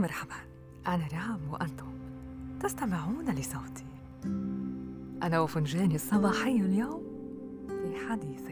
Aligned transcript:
مرحبا. 0.00 0.34
أنا 0.86 1.08
رام 1.12 1.50
وأنتم 1.50 1.92
تستمعون 2.60 3.30
لصوتي. 3.30 3.86
أنا 5.22 5.40
وفنجاني 5.40 5.94
الصباحي 5.94 6.56
اليوم 6.56 7.02
في 7.68 8.08
حديث 8.08 8.50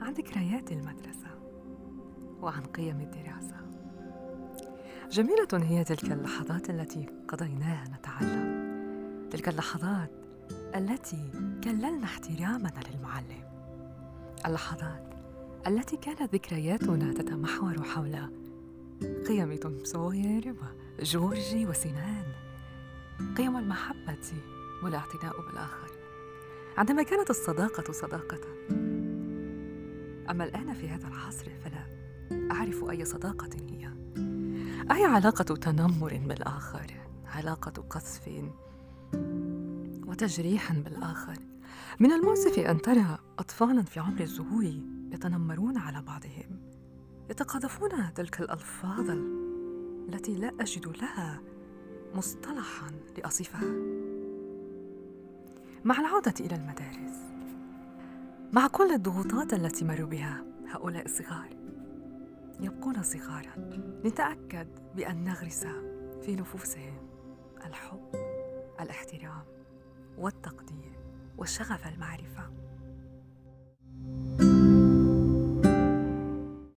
عن 0.00 0.12
ذكريات 0.12 0.72
المدرسة 0.72 1.28
وعن 2.40 2.62
قيم 2.62 3.00
الدراسة. 3.00 3.56
جميلة 5.10 5.48
هي 5.52 5.84
تلك 5.84 6.12
اللحظات 6.12 6.70
التي 6.70 7.06
قضيناها 7.28 7.84
نتعلم. 7.98 8.66
تلك 9.30 9.48
اللحظات 9.48 10.10
التي 10.74 11.30
كللنا 11.64 12.04
احترامنا 12.04 12.80
للمعلم. 12.90 13.44
اللحظات 14.46 15.14
التي 15.66 15.96
كانت 15.96 16.34
ذكرياتنا 16.34 17.12
تتمحور 17.12 17.82
حول 17.82 18.45
قيم 19.02 19.56
توم 19.56 19.84
سوير 19.84 20.54
وجورجي 21.00 21.66
وسنان 21.66 22.24
قيم 23.36 23.56
المحبة 23.56 24.32
والاعتناء 24.82 25.46
بالآخر. 25.46 25.90
عندما 26.78 27.02
كانت 27.02 27.30
الصداقة 27.30 27.92
صداقة. 27.92 28.40
أما 30.30 30.44
الآن 30.44 30.74
في 30.74 30.88
هذا 30.88 31.08
العصر 31.08 31.50
فلا 31.64 31.86
أعرف 32.50 32.84
أي 32.90 33.04
صداقة 33.04 33.50
هي. 33.70 33.90
أي 34.90 35.04
علاقة 35.04 35.56
تنمر 35.56 36.20
بالآخر؟ 36.26 36.92
علاقة 37.26 37.82
قذف 37.90 38.30
وتجريح 40.06 40.72
بالآخر. 40.72 41.36
من 42.00 42.12
المؤسف 42.12 42.58
أن 42.58 42.82
ترى 42.82 43.18
أطفالا 43.38 43.82
في 43.82 44.00
عمر 44.00 44.20
الزهور 44.20 44.64
يتنمرون 45.12 45.78
على 45.78 46.02
بعضهم. 46.02 46.75
يتقاذفون 47.30 48.14
تلك 48.14 48.40
الألفاظ 48.40 49.10
التي 50.08 50.34
لا 50.34 50.52
أجد 50.60 50.88
لها 50.88 51.40
مصطلحا 52.14 52.90
لأصفها. 53.18 53.74
مع 55.84 56.00
العودة 56.00 56.34
إلى 56.40 56.54
المدارس 56.54 57.26
مع 58.52 58.66
كل 58.66 58.92
الضغوطات 58.92 59.52
التي 59.54 59.84
مروا 59.84 60.08
بها 60.08 60.44
هؤلاء 60.68 61.04
الصغار 61.04 61.56
يبقون 62.60 63.02
صغارا 63.02 63.56
نتأكد 64.04 64.68
بأن 64.94 65.24
نغرس 65.24 65.66
في 66.22 66.36
نفوسهم 66.36 67.08
الحب 67.66 68.10
الاحترام 68.80 69.44
والتقدير 70.18 70.92
وشغف 71.38 71.86
المعرفة. 71.86 72.65